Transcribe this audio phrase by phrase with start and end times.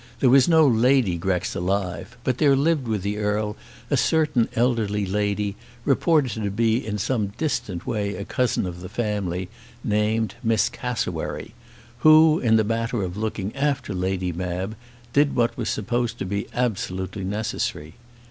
[0.19, 3.55] There was no Lady Grex alive, but there lived with the Earl
[3.91, 8.89] a certain elderly lady, reported to be in some distant way a cousin of the
[8.89, 9.47] family,
[9.83, 11.53] named Miss Cassewary,
[11.99, 14.75] who, in the matter of looking after Lady Mab,
[15.13, 17.93] did what was supposed to be absolutely necessary.